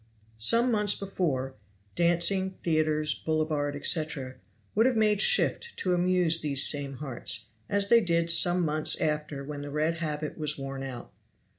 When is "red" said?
9.69-9.97